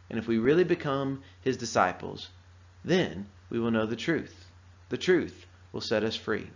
and 0.09 0.19
if 0.19 0.27
we 0.27 0.39
really 0.39 0.65
become 0.65 1.23
his 1.43 1.59
disciples, 1.59 2.31
then 2.87 3.27
we 3.51 3.61
will 3.61 3.71
know 3.71 3.85
the 3.85 3.97
truth. 3.97 4.47
The 4.89 4.97
truth 4.97 5.47
will 5.73 5.83
set 5.83 6.05
us 6.05 6.17
free. 6.17 6.49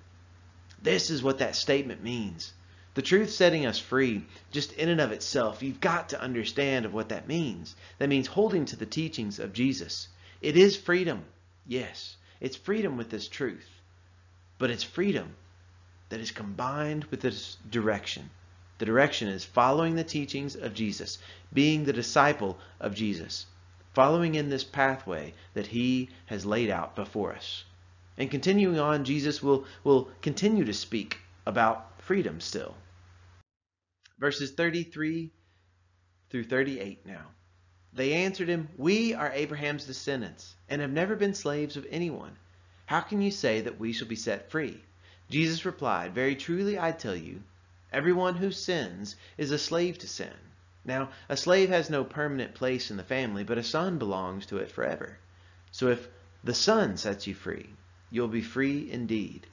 This 0.80 1.10
is 1.10 1.22
what 1.22 1.40
that 1.40 1.56
statement 1.56 2.02
means. 2.02 2.54
The 2.94 3.02
truth 3.02 3.30
setting 3.30 3.64
us 3.64 3.78
free, 3.78 4.26
just 4.50 4.72
in 4.74 4.90
and 4.90 5.00
of 5.00 5.12
itself, 5.12 5.62
you've 5.62 5.80
got 5.80 6.10
to 6.10 6.20
understand 6.20 6.84
of 6.84 6.92
what 6.92 7.08
that 7.08 7.26
means. 7.26 7.74
That 7.98 8.10
means 8.10 8.26
holding 8.26 8.66
to 8.66 8.76
the 8.76 8.84
teachings 8.84 9.38
of 9.38 9.54
Jesus. 9.54 10.08
It 10.42 10.58
is 10.58 10.76
freedom. 10.76 11.24
Yes, 11.66 12.16
it's 12.40 12.56
freedom 12.56 12.98
with 12.98 13.08
this 13.08 13.28
truth. 13.28 13.68
But 14.58 14.70
it's 14.70 14.82
freedom 14.82 15.34
that 16.10 16.20
is 16.20 16.32
combined 16.32 17.04
with 17.04 17.22
this 17.22 17.56
direction. 17.70 18.28
The 18.76 18.84
direction 18.84 19.28
is 19.28 19.44
following 19.44 19.94
the 19.94 20.04
teachings 20.04 20.56
of 20.56 20.74
Jesus, 20.74 21.18
being 21.52 21.84
the 21.84 21.92
disciple 21.92 22.58
of 22.78 22.94
Jesus, 22.94 23.46
following 23.94 24.34
in 24.34 24.50
this 24.50 24.64
pathway 24.64 25.32
that 25.54 25.68
he 25.68 26.10
has 26.26 26.44
laid 26.44 26.68
out 26.68 26.94
before 26.94 27.32
us. 27.32 27.64
And 28.18 28.30
continuing 28.30 28.78
on, 28.78 29.04
Jesus 29.04 29.42
will, 29.42 29.64
will 29.84 30.10
continue 30.20 30.64
to 30.66 30.74
speak 30.74 31.20
about 31.46 31.91
freedom 32.02 32.40
still. 32.40 32.76
Verses 34.18 34.50
33 34.50 35.30
through 36.30 36.44
38 36.44 37.06
now. 37.06 37.26
They 37.92 38.12
answered 38.12 38.48
him, 38.48 38.68
We 38.76 39.14
are 39.14 39.30
Abraham's 39.32 39.84
descendants, 39.84 40.54
and 40.68 40.80
have 40.80 40.90
never 40.90 41.14
been 41.14 41.34
slaves 41.34 41.76
of 41.76 41.86
anyone. 41.90 42.36
How 42.86 43.00
can 43.00 43.22
you 43.22 43.30
say 43.30 43.60
that 43.60 43.78
we 43.78 43.92
shall 43.92 44.08
be 44.08 44.16
set 44.16 44.50
free? 44.50 44.82
Jesus 45.30 45.64
replied, 45.64 46.14
Very 46.14 46.34
truly 46.34 46.78
I 46.78 46.90
tell 46.90 47.14
you, 47.14 47.42
everyone 47.92 48.34
who 48.34 48.50
sins 48.50 49.14
is 49.38 49.50
a 49.50 49.58
slave 49.58 49.98
to 49.98 50.08
sin. 50.08 50.34
Now, 50.84 51.10
a 51.28 51.36
slave 51.36 51.68
has 51.68 51.88
no 51.88 52.02
permanent 52.02 52.54
place 52.54 52.90
in 52.90 52.96
the 52.96 53.04
family, 53.04 53.44
but 53.44 53.58
a 53.58 53.62
son 53.62 53.98
belongs 53.98 54.46
to 54.46 54.56
it 54.56 54.70
forever. 54.70 55.18
So 55.70 55.88
if 55.88 56.08
the 56.42 56.54
son 56.54 56.96
sets 56.96 57.28
you 57.28 57.34
free, 57.34 57.70
you'll 58.10 58.26
be 58.26 58.42
free 58.42 58.90
indeed. 58.90 59.46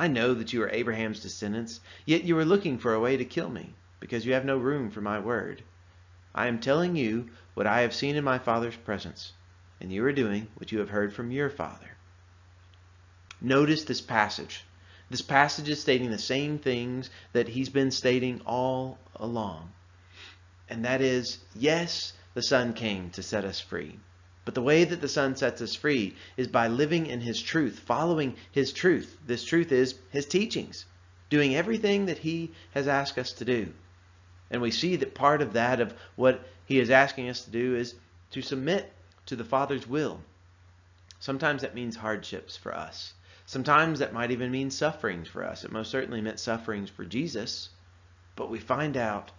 I 0.00 0.08
know 0.08 0.32
that 0.32 0.54
you 0.54 0.62
are 0.62 0.70
Abraham's 0.70 1.20
descendants, 1.20 1.78
yet 2.06 2.24
you 2.24 2.38
are 2.38 2.44
looking 2.46 2.78
for 2.78 2.94
a 2.94 3.00
way 3.00 3.18
to 3.18 3.24
kill 3.26 3.50
me, 3.50 3.74
because 4.00 4.24
you 4.24 4.32
have 4.32 4.46
no 4.46 4.56
room 4.56 4.90
for 4.90 5.02
my 5.02 5.18
word. 5.18 5.62
I 6.34 6.46
am 6.46 6.58
telling 6.58 6.96
you 6.96 7.28
what 7.52 7.66
I 7.66 7.82
have 7.82 7.92
seen 7.92 8.16
in 8.16 8.24
my 8.24 8.38
Father's 8.38 8.78
presence, 8.78 9.34
and 9.78 9.92
you 9.92 10.02
are 10.06 10.12
doing 10.12 10.46
what 10.54 10.72
you 10.72 10.78
have 10.78 10.88
heard 10.88 11.12
from 11.12 11.30
your 11.30 11.50
Father. 11.50 11.98
Notice 13.42 13.84
this 13.84 14.00
passage. 14.00 14.64
This 15.10 15.20
passage 15.20 15.68
is 15.68 15.82
stating 15.82 16.10
the 16.10 16.16
same 16.16 16.58
things 16.58 17.10
that 17.34 17.48
he's 17.48 17.68
been 17.68 17.90
stating 17.90 18.40
all 18.46 18.96
along. 19.16 19.70
And 20.70 20.86
that 20.86 21.02
is, 21.02 21.40
yes, 21.54 22.14
the 22.32 22.42
Son 22.42 22.72
came 22.72 23.10
to 23.10 23.22
set 23.22 23.44
us 23.44 23.60
free. 23.60 23.98
But 24.50 24.56
the 24.56 24.62
way 24.62 24.82
that 24.82 25.00
the 25.00 25.08
Son 25.08 25.36
sets 25.36 25.62
us 25.62 25.76
free 25.76 26.16
is 26.36 26.48
by 26.48 26.66
living 26.66 27.06
in 27.06 27.20
His 27.20 27.40
truth, 27.40 27.78
following 27.78 28.34
His 28.50 28.72
truth. 28.72 29.16
This 29.24 29.44
truth 29.44 29.70
is 29.70 29.94
His 30.10 30.26
teachings, 30.26 30.86
doing 31.28 31.54
everything 31.54 32.06
that 32.06 32.18
He 32.18 32.50
has 32.72 32.88
asked 32.88 33.16
us 33.16 33.32
to 33.34 33.44
do. 33.44 33.72
And 34.50 34.60
we 34.60 34.72
see 34.72 34.96
that 34.96 35.14
part 35.14 35.40
of 35.40 35.52
that, 35.52 35.78
of 35.78 35.94
what 36.16 36.44
He 36.66 36.80
is 36.80 36.90
asking 36.90 37.28
us 37.28 37.44
to 37.44 37.50
do, 37.52 37.76
is 37.76 37.94
to 38.32 38.42
submit 38.42 38.92
to 39.26 39.36
the 39.36 39.44
Father's 39.44 39.86
will. 39.86 40.20
Sometimes 41.20 41.62
that 41.62 41.76
means 41.76 41.94
hardships 41.94 42.56
for 42.56 42.74
us. 42.74 43.14
Sometimes 43.46 44.00
that 44.00 44.12
might 44.12 44.32
even 44.32 44.50
mean 44.50 44.72
sufferings 44.72 45.28
for 45.28 45.44
us. 45.44 45.62
It 45.62 45.70
most 45.70 45.92
certainly 45.92 46.22
meant 46.22 46.40
sufferings 46.40 46.90
for 46.90 47.04
Jesus. 47.04 47.68
But 48.34 48.50
we 48.50 48.58
find 48.58 48.96
out 48.96 49.30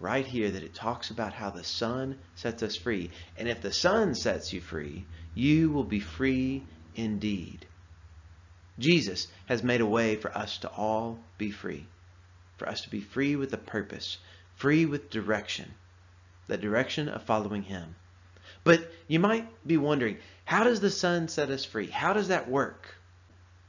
right 0.00 0.26
here 0.26 0.50
that 0.50 0.62
it 0.62 0.74
talks 0.74 1.10
about 1.10 1.34
how 1.34 1.50
the 1.50 1.62
Son 1.62 2.18
sets 2.34 2.62
us 2.62 2.74
free. 2.74 3.10
And 3.36 3.46
if 3.48 3.60
the 3.60 3.72
Son 3.72 4.14
sets 4.14 4.52
you 4.52 4.60
free, 4.60 5.04
you 5.34 5.70
will 5.70 5.84
be 5.84 6.00
free 6.00 6.64
indeed. 6.96 7.66
Jesus 8.78 9.28
has 9.46 9.62
made 9.62 9.82
a 9.82 9.86
way 9.86 10.16
for 10.16 10.36
us 10.36 10.58
to 10.58 10.68
all 10.68 11.18
be 11.36 11.50
free, 11.50 11.86
for 12.56 12.66
us 12.66 12.80
to 12.80 12.90
be 12.90 13.00
free 13.00 13.36
with 13.36 13.52
a 13.52 13.58
purpose, 13.58 14.16
free 14.56 14.86
with 14.86 15.10
direction, 15.10 15.70
the 16.46 16.56
direction 16.56 17.08
of 17.08 17.22
following 17.22 17.62
Him. 17.62 17.94
But 18.64 18.90
you 19.06 19.20
might 19.20 19.46
be 19.66 19.76
wondering, 19.76 20.16
how 20.46 20.64
does 20.64 20.80
the 20.80 20.90
Son 20.90 21.28
set 21.28 21.50
us 21.50 21.64
free? 21.64 21.88
How 21.88 22.14
does 22.14 22.28
that 22.28 22.48
work? 22.48 22.94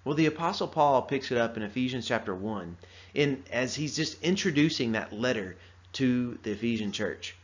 Well, 0.04 0.16
the 0.16 0.26
Apostle 0.26 0.68
Paul 0.68 1.04
picks 1.04 1.32
it 1.32 1.38
up 1.38 1.58
in 1.58 1.64
Ephesians 1.64 2.08
chapter 2.08 2.34
1, 2.34 2.78
in, 3.14 3.44
as 3.52 3.76
he's 3.76 3.96
just 3.96 4.22
introducing 4.24 4.94
that 4.94 5.14
letter 5.14 5.58
to 5.93 6.38
the 6.43 6.51
Ephesian 6.51 6.91
church. 6.91 7.36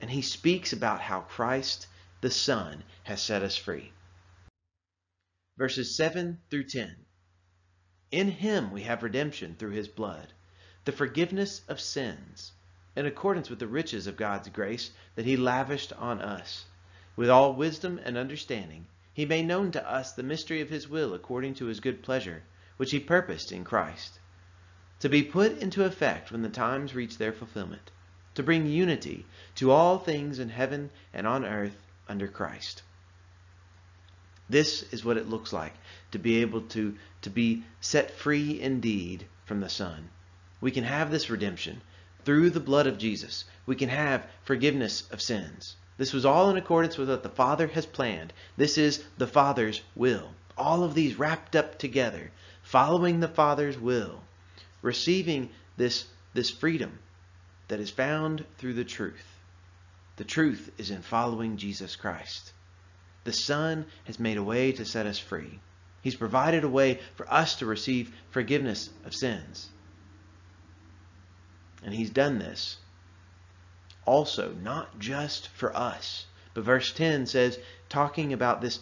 And 0.00 0.10
he 0.10 0.22
speaks 0.22 0.72
about 0.72 1.00
how 1.00 1.20
Christ, 1.22 1.86
the 2.20 2.30
Son, 2.30 2.84
has 3.04 3.20
set 3.20 3.42
us 3.42 3.56
free. 3.56 3.92
Verses 5.56 5.96
7 5.96 6.38
through 6.50 6.64
10. 6.64 6.96
In 8.12 8.30
him 8.30 8.70
we 8.70 8.82
have 8.82 9.02
redemption 9.02 9.56
through 9.58 9.70
his 9.70 9.88
blood, 9.88 10.32
the 10.84 10.92
forgiveness 10.92 11.62
of 11.66 11.80
sins, 11.80 12.52
in 12.94 13.06
accordance 13.06 13.50
with 13.50 13.58
the 13.58 13.66
riches 13.66 14.06
of 14.06 14.16
God's 14.16 14.48
grace 14.50 14.90
that 15.14 15.26
he 15.26 15.36
lavished 15.36 15.92
on 15.94 16.20
us. 16.20 16.66
With 17.16 17.30
all 17.30 17.54
wisdom 17.54 17.98
and 18.04 18.16
understanding, 18.16 18.86
he 19.12 19.24
made 19.24 19.46
known 19.46 19.72
to 19.72 19.90
us 19.90 20.12
the 20.12 20.22
mystery 20.22 20.60
of 20.60 20.68
his 20.70 20.88
will 20.88 21.14
according 21.14 21.54
to 21.54 21.66
his 21.66 21.80
good 21.80 22.02
pleasure, 22.02 22.42
which 22.76 22.90
he 22.90 23.00
purposed 23.00 23.50
in 23.50 23.64
Christ, 23.64 24.20
to 25.00 25.08
be 25.08 25.22
put 25.22 25.58
into 25.58 25.84
effect 25.84 26.30
when 26.30 26.42
the 26.42 26.48
times 26.48 26.94
reach 26.94 27.18
their 27.18 27.32
fulfillment 27.32 27.90
to 28.36 28.42
bring 28.42 28.66
unity 28.66 29.24
to 29.56 29.70
all 29.70 29.98
things 29.98 30.38
in 30.38 30.50
heaven 30.50 30.90
and 31.12 31.26
on 31.26 31.44
earth 31.44 31.76
under 32.08 32.28
Christ. 32.28 32.82
This 34.48 34.84
is 34.92 35.04
what 35.04 35.16
it 35.16 35.28
looks 35.28 35.52
like 35.52 35.72
to 36.12 36.18
be 36.18 36.42
able 36.42 36.60
to, 36.60 36.94
to 37.22 37.30
be 37.30 37.64
set 37.80 38.12
free 38.12 38.60
indeed 38.60 39.26
from 39.46 39.60
the 39.60 39.68
Son. 39.68 40.10
We 40.60 40.70
can 40.70 40.84
have 40.84 41.10
this 41.10 41.30
redemption 41.30 41.80
through 42.24 42.50
the 42.50 42.60
blood 42.60 42.86
of 42.86 42.98
Jesus. 42.98 43.44
We 43.64 43.74
can 43.74 43.88
have 43.88 44.26
forgiveness 44.44 45.04
of 45.10 45.22
sins. 45.22 45.74
This 45.96 46.12
was 46.12 46.26
all 46.26 46.50
in 46.50 46.58
accordance 46.58 46.98
with 46.98 47.08
what 47.08 47.22
the 47.22 47.28
Father 47.30 47.66
has 47.68 47.86
planned. 47.86 48.32
This 48.56 48.76
is 48.76 49.02
the 49.16 49.26
Father's 49.26 49.80
will. 49.94 50.34
All 50.58 50.84
of 50.84 50.94
these 50.94 51.18
wrapped 51.18 51.56
up 51.56 51.78
together, 51.78 52.30
following 52.62 53.20
the 53.20 53.28
Father's 53.28 53.78
will, 53.78 54.22
receiving 54.82 55.48
this, 55.76 56.04
this 56.34 56.50
freedom 56.50 56.98
that 57.68 57.80
is 57.80 57.90
found 57.90 58.44
through 58.58 58.74
the 58.74 58.84
truth. 58.84 59.40
The 60.16 60.24
truth 60.24 60.70
is 60.78 60.90
in 60.90 61.02
following 61.02 61.56
Jesus 61.56 61.96
Christ. 61.96 62.52
The 63.24 63.32
Son 63.32 63.86
has 64.04 64.20
made 64.20 64.36
a 64.36 64.42
way 64.42 64.72
to 64.72 64.84
set 64.84 65.06
us 65.06 65.18
free. 65.18 65.60
He's 66.02 66.14
provided 66.14 66.64
a 66.64 66.68
way 66.68 67.00
for 67.16 67.30
us 67.32 67.56
to 67.56 67.66
receive 67.66 68.14
forgiveness 68.30 68.90
of 69.04 69.14
sins. 69.14 69.68
And 71.84 71.92
He's 71.92 72.10
done 72.10 72.38
this 72.38 72.78
also 74.06 74.54
not 74.62 74.98
just 74.98 75.48
for 75.48 75.76
us. 75.76 76.26
But 76.54 76.64
verse 76.64 76.92
10 76.92 77.26
says, 77.26 77.58
talking 77.88 78.32
about 78.32 78.60
this 78.62 78.78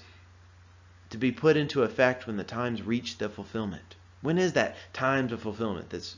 to 1.11 1.19
be 1.19 1.33
put 1.33 1.57
into 1.57 1.83
effect 1.83 2.27
when 2.27 2.37
the 2.37 2.45
times 2.45 2.83
reach 2.83 3.19
the 3.19 3.29
fulfillment. 3.29 3.97
When 4.21 4.39
is 4.39 4.53
that 4.53 4.77
times 4.93 5.33
of 5.33 5.41
fulfillment 5.41 5.91
that's 5.91 6.17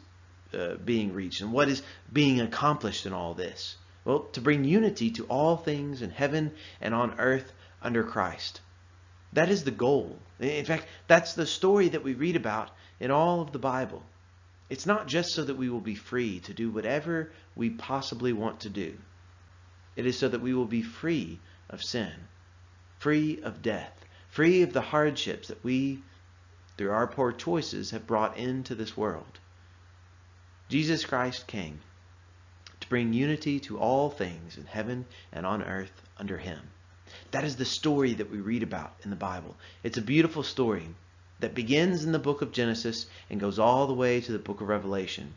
uh, 0.55 0.75
being 0.77 1.13
reached 1.13 1.41
and 1.41 1.53
what 1.53 1.69
is 1.69 1.83
being 2.13 2.41
accomplished 2.41 3.07
in 3.07 3.13
all 3.13 3.35
this? 3.35 3.77
Well, 4.05 4.21
to 4.35 4.41
bring 4.41 4.65
unity 4.65 5.11
to 5.13 5.25
all 5.25 5.57
things 5.57 6.03
in 6.03 6.11
heaven 6.11 6.53
and 6.81 6.95
on 6.95 7.19
earth 7.19 7.53
under 7.83 8.05
Christ. 8.05 8.61
That 9.33 9.51
is 9.51 9.65
the 9.65 9.71
goal. 9.71 10.19
In 10.39 10.65
fact, 10.65 10.87
that's 11.09 11.35
the 11.35 11.47
story 11.47 11.89
that 11.89 12.05
we 12.05 12.15
read 12.15 12.37
about 12.37 12.71
in 13.01 13.11
all 13.11 13.41
of 13.41 13.53
the 13.53 13.59
Bible. 13.59 14.03
It's 14.69 14.87
not 14.87 15.09
just 15.09 15.33
so 15.33 15.45
that 15.45 15.57
we 15.57 15.69
will 15.69 15.81
be 15.81 15.95
free 15.95 16.41
to 16.41 16.55
do 16.55 16.71
whatever 16.71 17.31
we 17.55 17.71
possibly 17.71 18.33
want 18.33 18.61
to 18.61 18.69
do. 18.69 18.97
It 19.95 20.07
is 20.07 20.19
so 20.19 20.29
that 20.29 20.41
we 20.41 20.55
will 20.55 20.67
be 20.67 20.83
free 20.83 21.41
of 21.69 21.83
sin, 21.83 22.13
free 22.99 23.41
of 23.43 23.63
death, 23.63 24.05
free 24.29 24.63
of 24.63 24.73
the 24.73 24.81
hardships 24.81 25.49
that 25.49 25.65
we, 25.65 26.03
through 26.77 26.91
our 26.91 27.07
poor 27.07 27.33
choices, 27.33 27.91
have 27.91 28.07
brought 28.07 28.37
into 28.37 28.75
this 28.75 28.97
world. 28.97 29.39
Jesus 30.69 31.05
Christ 31.05 31.47
came 31.47 31.79
to 32.81 32.89
bring 32.89 33.13
unity 33.13 33.61
to 33.61 33.79
all 33.79 34.11
things 34.11 34.59
in 34.59 34.67
heaven 34.67 35.07
and 35.33 35.47
on 35.47 35.63
earth 35.63 36.03
under 36.19 36.39
him. 36.39 36.59
That 37.31 37.45
is 37.45 37.55
the 37.55 37.65
story 37.65 38.15
that 38.15 38.33
we 38.33 38.39
read 38.39 38.65
about 38.65 38.93
in 39.05 39.11
the 39.11 39.17
Bible. 39.17 39.57
It's 39.85 39.97
a 39.97 40.03
beautiful 40.03 40.43
story 40.43 40.89
that 41.39 41.55
begins 41.55 42.03
in 42.03 42.11
the 42.11 42.19
book 42.19 42.43
of 42.43 42.51
Genesis 42.51 43.07
and 43.31 43.39
goes 43.39 43.61
all 43.61 43.87
the 43.87 43.95
way 43.95 44.21
to 44.21 44.33
the 44.33 44.41
book 44.41 44.61
of 44.61 44.67
Revelation. 44.67 45.35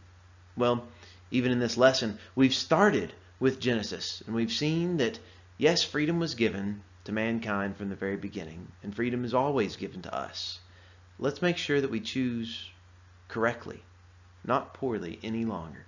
Well, 0.58 0.88
even 1.30 1.52
in 1.52 1.60
this 1.60 1.78
lesson, 1.78 2.18
we've 2.34 2.56
started 2.56 3.14
with 3.40 3.60
Genesis 3.60 4.24
and 4.26 4.36
we've 4.36 4.52
seen 4.52 4.98
that, 4.98 5.20
yes, 5.60 5.84
freedom 5.84 6.18
was 6.18 6.34
given 6.34 6.82
to 7.04 7.12
mankind 7.12 7.78
from 7.78 7.90
the 7.90 7.96
very 7.96 8.18
beginning, 8.18 8.68
and 8.82 8.96
freedom 8.96 9.24
is 9.24 9.36
always 9.36 9.76
given 9.76 10.02
to 10.02 10.14
us. 10.14 10.60
Let's 11.20 11.42
make 11.42 11.58
sure 11.58 11.80
that 11.80 11.92
we 11.92 12.00
choose 12.00 12.68
correctly 13.28 13.84
not 14.44 14.74
poorly 14.74 15.20
any 15.24 15.46
longer. 15.46 15.86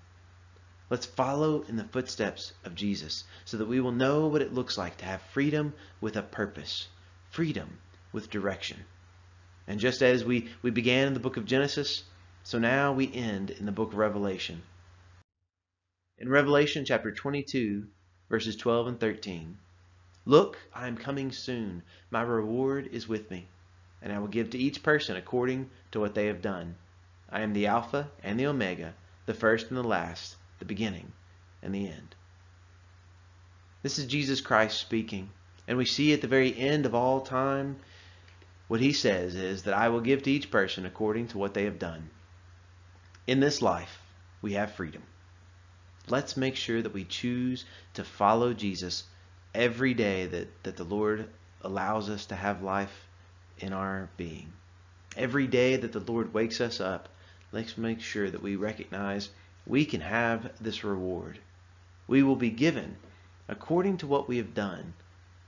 Let's 0.90 1.06
follow 1.06 1.62
in 1.70 1.78
the 1.78 1.86
footsteps 1.86 2.52
of 2.66 2.76
Jesus 2.76 3.24
so 3.46 3.56
that 3.58 3.68
we 3.68 3.80
will 3.80 3.94
know 3.94 4.28
what 4.28 4.42
it 4.42 4.54
looks 4.54 4.78
like 4.78 4.98
to 4.98 5.06
have 5.06 5.22
freedom 5.22 5.74
with 6.02 6.18
a 6.18 6.22
purpose, 6.22 6.90
freedom 7.30 7.80
with 8.12 8.30
direction. 8.30 8.84
And 9.68 9.80
just 9.80 10.02
as 10.02 10.26
we, 10.26 10.50
we 10.62 10.70
began 10.70 11.08
in 11.08 11.14
the 11.14 11.20
book 11.22 11.38
of 11.38 11.46
Genesis, 11.46 12.04
so 12.44 12.60
now 12.60 12.92
we 12.92 13.14
end 13.14 13.52
in 13.52 13.66
the 13.66 13.72
book 13.72 13.94
of 13.94 13.98
Revelation. 13.98 14.64
In 16.18 16.28
Revelation 16.28 16.84
chapter 16.84 17.12
22, 17.12 17.88
verses 18.30 18.56
12 18.58 18.88
and 18.88 19.00
13, 19.00 19.58
Look, 20.26 20.58
I 20.74 20.88
am 20.88 20.98
coming 20.98 21.32
soon. 21.32 21.84
My 22.10 22.22
reward 22.22 22.90
is 22.92 23.08
with 23.08 23.32
me, 23.32 23.48
and 24.02 24.12
I 24.12 24.20
will 24.20 24.28
give 24.28 24.50
to 24.50 24.58
each 24.58 24.84
person 24.84 25.16
according 25.16 25.70
to 25.92 26.00
what 26.00 26.16
they 26.16 26.26
have 26.28 26.42
done. 26.42 26.76
I 27.32 27.42
am 27.42 27.54
the 27.54 27.68
Alpha 27.68 28.10
and 28.24 28.40
the 28.40 28.48
Omega, 28.48 28.94
the 29.26 29.34
first 29.34 29.70
and 29.70 29.78
the 29.78 29.84
last, 29.84 30.36
the 30.60 30.66
beginning 30.66 31.12
and 31.64 31.74
the 31.74 31.88
end. 31.88 32.16
This 33.84 33.98
is 33.98 34.06
Jesus 34.06 34.42
Christ 34.42 34.80
speaking. 34.80 35.30
And 35.68 35.78
we 35.78 35.86
see 35.86 36.12
at 36.14 36.22
the 36.22 36.28
very 36.28 36.56
end 36.58 36.86
of 36.86 36.94
all 36.94 37.22
time, 37.22 37.78
what 38.68 38.82
he 38.82 38.94
says 38.94 39.36
is 39.36 39.64
that 39.64 39.74
I 39.74 39.90
will 39.90 40.02
give 40.02 40.24
to 40.24 40.32
each 40.32 40.52
person 40.52 40.86
according 40.86 41.28
to 41.30 41.38
what 41.38 41.54
they 41.54 41.66
have 41.66 41.80
done. 41.80 42.10
In 43.28 43.40
this 43.40 43.62
life, 43.62 44.02
we 44.42 44.54
have 44.54 44.74
freedom. 44.74 45.04
Let's 46.08 46.36
make 46.36 46.56
sure 46.56 46.82
that 46.82 46.94
we 46.94 47.06
choose 47.06 47.64
to 47.94 48.04
follow 48.04 48.54
Jesus 48.54 49.04
every 49.54 49.94
day 49.94 50.26
that, 50.26 50.64
that 50.64 50.78
the 50.78 50.84
Lord 50.84 51.30
allows 51.62 52.10
us 52.10 52.26
to 52.28 52.36
have 52.36 52.64
life 52.64 53.08
in 53.60 53.72
our 53.74 54.10
being. 54.18 54.52
Every 55.16 55.48
day 55.48 55.76
that 55.78 55.92
the 55.92 56.00
Lord 56.00 56.34
wakes 56.34 56.60
us 56.62 56.82
up, 56.82 57.10
let's 57.52 57.78
make 57.78 58.02
sure 58.02 58.30
that 58.30 58.42
we 58.42 58.56
recognize 58.56 59.30
we 59.66 59.86
can 59.86 60.02
have 60.02 60.52
this 60.60 60.84
reward. 60.84 61.40
We 62.08 62.24
will 62.24 62.36
be 62.36 62.50
given 62.50 62.98
according 63.48 63.98
to 63.98 64.08
what 64.08 64.28
we 64.28 64.38
have 64.38 64.54
done. 64.54 64.94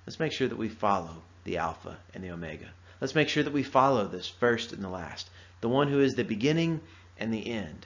Let's 0.05 0.19
make 0.19 0.33
sure 0.33 0.47
that 0.47 0.57
we 0.57 0.69
follow 0.69 1.23
the 1.43 1.57
Alpha 1.57 1.97
and 2.13 2.23
the 2.23 2.31
Omega. 2.31 2.69
Let's 3.01 3.15
make 3.15 3.29
sure 3.29 3.43
that 3.43 3.53
we 3.53 3.63
follow 3.63 4.07
this 4.07 4.27
first 4.27 4.73
and 4.73 4.83
the 4.83 4.89
last, 4.89 5.29
the 5.61 5.69
one 5.69 5.87
who 5.87 5.99
is 5.99 6.13
the 6.13 6.23
beginning 6.23 6.81
and 7.17 7.33
the 7.33 7.51
end. 7.51 7.85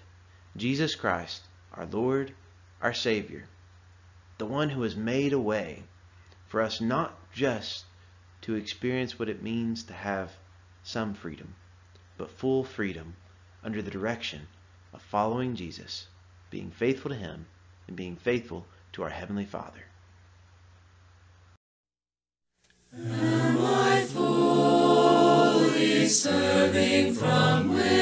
Jesus 0.55 0.95
Christ, 0.95 1.43
our 1.73 1.85
Lord, 1.85 2.33
our 2.81 2.93
Savior, 2.93 3.45
the 4.37 4.45
one 4.45 4.69
who 4.69 4.81
has 4.83 4.95
made 4.95 5.33
a 5.33 5.39
way 5.39 5.83
for 6.47 6.61
us 6.61 6.81
not 6.81 7.31
just 7.31 7.85
to 8.41 8.55
experience 8.55 9.17
what 9.17 9.29
it 9.29 9.43
means 9.43 9.83
to 9.83 9.93
have 9.93 10.35
some 10.83 11.13
freedom, 11.13 11.55
but 12.17 12.31
full 12.31 12.63
freedom 12.63 13.15
under 13.67 13.81
the 13.81 13.91
direction 13.91 14.47
of 14.93 15.01
following 15.01 15.53
Jesus, 15.53 16.07
being 16.49 16.71
faithful 16.71 17.11
to 17.11 17.17
Him, 17.17 17.47
and 17.85 17.97
being 17.97 18.15
faithful 18.15 18.65
to 18.93 19.03
our 19.03 19.09
Heavenly 19.09 19.43
Father. 19.43 19.83
Am 22.97 23.57
I 23.59 24.05
fully 24.05 26.07
serving 26.07 27.15
from 27.15 27.73
within? 27.73 27.96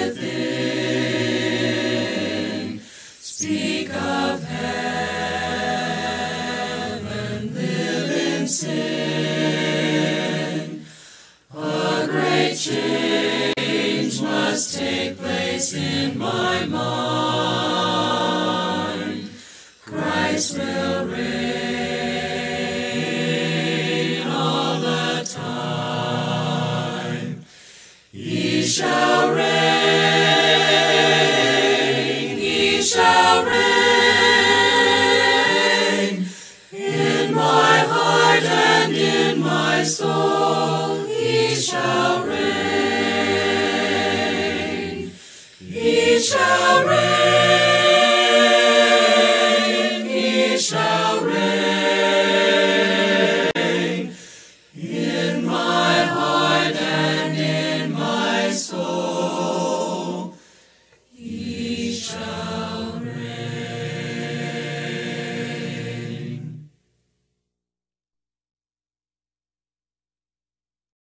soul, 39.86 41.06
he 41.06 41.56
shall 41.56 42.25
reign. 42.25 42.42
He 45.60 46.20
shall 46.20 46.88
reign. 46.88 47.35